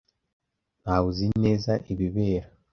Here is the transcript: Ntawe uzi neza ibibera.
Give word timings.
Ntawe 0.81 1.05
uzi 1.11 1.27
neza 1.43 1.71
ibibera. 1.91 2.47